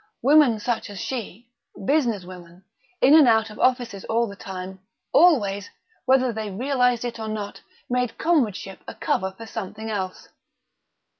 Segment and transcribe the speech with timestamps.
[0.23, 1.51] Women such as she,
[1.85, 2.63] business women,
[3.01, 4.79] in and out of offices all the time,
[5.13, 5.69] always,
[6.05, 10.29] whether they realised it or not, made comradeship a cover for something else.